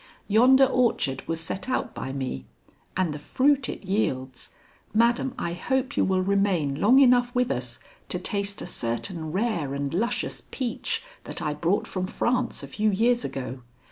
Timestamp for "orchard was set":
0.65-1.69